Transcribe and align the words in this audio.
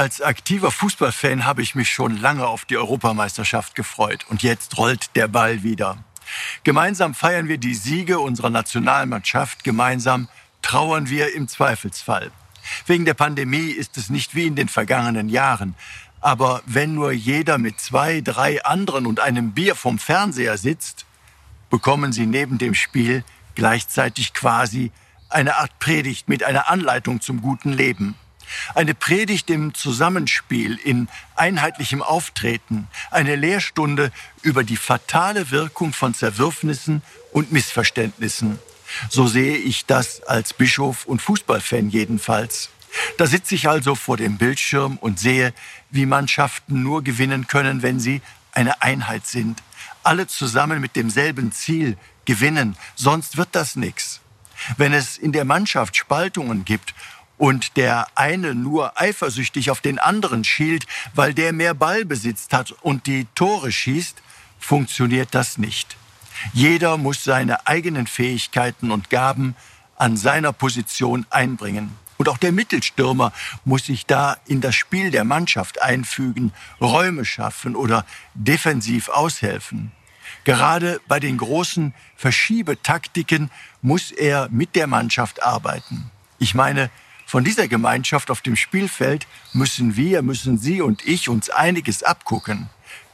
Als 0.00 0.22
aktiver 0.22 0.70
Fußballfan 0.70 1.44
habe 1.44 1.60
ich 1.60 1.74
mich 1.74 1.90
schon 1.90 2.16
lange 2.16 2.46
auf 2.46 2.64
die 2.64 2.78
Europameisterschaft 2.78 3.74
gefreut. 3.74 4.24
Und 4.30 4.42
jetzt 4.42 4.78
rollt 4.78 5.14
der 5.14 5.28
Ball 5.28 5.62
wieder. 5.62 6.02
Gemeinsam 6.64 7.12
feiern 7.12 7.48
wir 7.48 7.58
die 7.58 7.74
Siege 7.74 8.18
unserer 8.18 8.48
Nationalmannschaft. 8.48 9.62
Gemeinsam 9.62 10.30
trauern 10.62 11.10
wir 11.10 11.34
im 11.34 11.48
Zweifelsfall. 11.48 12.30
Wegen 12.86 13.04
der 13.04 13.12
Pandemie 13.12 13.72
ist 13.72 13.98
es 13.98 14.08
nicht 14.08 14.34
wie 14.34 14.46
in 14.46 14.54
den 14.54 14.68
vergangenen 14.68 15.28
Jahren. 15.28 15.74
Aber 16.22 16.62
wenn 16.64 16.94
nur 16.94 17.12
jeder 17.12 17.58
mit 17.58 17.78
zwei, 17.78 18.22
drei 18.22 18.64
anderen 18.64 19.04
und 19.04 19.20
einem 19.20 19.52
Bier 19.52 19.74
vom 19.74 19.98
Fernseher 19.98 20.56
sitzt, 20.56 21.04
bekommen 21.68 22.14
sie 22.14 22.24
neben 22.24 22.56
dem 22.56 22.72
Spiel 22.72 23.22
gleichzeitig 23.54 24.32
quasi 24.32 24.92
eine 25.28 25.56
Art 25.56 25.78
Predigt 25.78 26.26
mit 26.26 26.42
einer 26.42 26.70
Anleitung 26.70 27.20
zum 27.20 27.42
guten 27.42 27.74
Leben. 27.74 28.16
Eine 28.74 28.94
Predigt 28.94 29.50
im 29.50 29.74
Zusammenspiel, 29.74 30.76
in 30.76 31.08
einheitlichem 31.36 32.02
Auftreten, 32.02 32.88
eine 33.10 33.36
Lehrstunde 33.36 34.12
über 34.42 34.64
die 34.64 34.76
fatale 34.76 35.50
Wirkung 35.50 35.92
von 35.92 36.14
Zerwürfnissen 36.14 37.02
und 37.32 37.52
Missverständnissen. 37.52 38.58
So 39.08 39.26
sehe 39.26 39.56
ich 39.56 39.86
das 39.86 40.22
als 40.22 40.52
Bischof 40.52 41.06
und 41.06 41.22
Fußballfan 41.22 41.90
jedenfalls. 41.90 42.70
Da 43.18 43.26
sitze 43.26 43.54
ich 43.54 43.68
also 43.68 43.94
vor 43.94 44.16
dem 44.16 44.36
Bildschirm 44.36 44.96
und 44.96 45.20
sehe, 45.20 45.54
wie 45.90 46.06
Mannschaften 46.06 46.82
nur 46.82 47.04
gewinnen 47.04 47.46
können, 47.46 47.82
wenn 47.82 48.00
sie 48.00 48.20
eine 48.52 48.82
Einheit 48.82 49.26
sind. 49.26 49.62
Alle 50.02 50.26
zusammen 50.26 50.80
mit 50.80 50.96
demselben 50.96 51.52
Ziel 51.52 51.96
gewinnen, 52.24 52.76
sonst 52.96 53.36
wird 53.36 53.50
das 53.52 53.76
nichts. 53.76 54.20
Wenn 54.76 54.92
es 54.92 55.16
in 55.16 55.32
der 55.32 55.44
Mannschaft 55.44 55.96
Spaltungen 55.96 56.64
gibt 56.64 56.94
und 57.40 57.78
der 57.78 58.06
eine 58.16 58.54
nur 58.54 59.00
eifersüchtig 59.00 59.70
auf 59.70 59.80
den 59.80 59.98
anderen 59.98 60.44
schielt, 60.44 60.84
weil 61.14 61.32
der 61.32 61.54
mehr 61.54 61.72
Ballbesitz 61.72 62.48
hat 62.52 62.72
und 62.82 63.06
die 63.06 63.26
Tore 63.34 63.72
schießt, 63.72 64.20
funktioniert 64.58 65.30
das 65.32 65.56
nicht. 65.56 65.96
Jeder 66.52 66.98
muss 66.98 67.24
seine 67.24 67.66
eigenen 67.66 68.06
Fähigkeiten 68.06 68.90
und 68.90 69.08
Gaben 69.08 69.56
an 69.96 70.18
seiner 70.18 70.52
Position 70.52 71.24
einbringen. 71.30 71.96
Und 72.18 72.28
auch 72.28 72.36
der 72.36 72.52
Mittelstürmer 72.52 73.32
muss 73.64 73.86
sich 73.86 74.04
da 74.04 74.36
in 74.46 74.60
das 74.60 74.74
Spiel 74.74 75.10
der 75.10 75.24
Mannschaft 75.24 75.80
einfügen, 75.80 76.52
Räume 76.78 77.24
schaffen 77.24 77.74
oder 77.74 78.04
defensiv 78.34 79.08
aushelfen. 79.08 79.92
Gerade 80.44 81.00
bei 81.08 81.18
den 81.18 81.38
großen 81.38 81.94
Verschiebetaktiken 82.16 83.50
muss 83.80 84.12
er 84.12 84.50
mit 84.50 84.76
der 84.76 84.86
Mannschaft 84.86 85.42
arbeiten. 85.42 86.10
Ich 86.38 86.54
meine, 86.54 86.90
von 87.30 87.44
dieser 87.44 87.68
Gemeinschaft 87.68 88.28
auf 88.32 88.40
dem 88.40 88.56
Spielfeld 88.56 89.28
müssen 89.52 89.94
wir, 89.94 90.20
müssen 90.20 90.58
Sie 90.58 90.82
und 90.82 91.06
ich 91.06 91.28
uns 91.28 91.48
einiges 91.48 92.02
abgucken. 92.02 92.68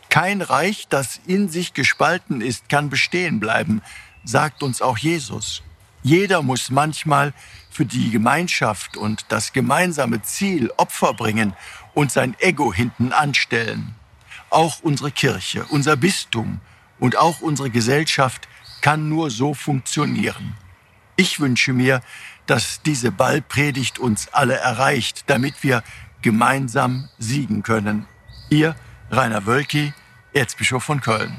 Kein 0.08 0.40
Reich, 0.40 0.88
das 0.88 1.20
in 1.26 1.50
sich 1.50 1.74
gespalten 1.74 2.40
ist, 2.40 2.70
kann 2.70 2.88
bestehen 2.88 3.40
bleiben, 3.40 3.82
sagt 4.24 4.62
uns 4.62 4.80
auch 4.80 4.96
Jesus. 4.96 5.62
Jeder 6.02 6.40
muss 6.40 6.70
manchmal 6.70 7.34
für 7.70 7.84
die 7.84 8.10
Gemeinschaft 8.10 8.96
und 8.96 9.26
das 9.28 9.52
gemeinsame 9.52 10.22
Ziel 10.22 10.72
Opfer 10.78 11.12
bringen 11.12 11.52
und 11.92 12.10
sein 12.10 12.34
Ego 12.38 12.72
hinten 12.72 13.12
anstellen. 13.12 13.96
Auch 14.48 14.80
unsere 14.80 15.10
Kirche, 15.10 15.66
unser 15.68 15.96
Bistum 15.96 16.60
und 16.98 17.18
auch 17.18 17.42
unsere 17.42 17.68
Gesellschaft 17.68 18.48
kann 18.80 19.10
nur 19.10 19.28
so 19.30 19.52
funktionieren. 19.52 20.56
Ich 21.16 21.40
wünsche 21.40 21.72
mir, 21.72 22.02
dass 22.46 22.82
diese 22.82 23.10
Ballpredigt 23.10 23.98
uns 23.98 24.28
alle 24.32 24.54
erreicht, 24.54 25.24
damit 25.28 25.62
wir 25.62 25.82
gemeinsam 26.22 27.08
siegen 27.18 27.62
können. 27.62 28.06
Ihr 28.50 28.76
Rainer 29.10 29.46
Wölki, 29.46 29.94
Erzbischof 30.32 30.84
von 30.84 31.00
Köln. 31.00 31.36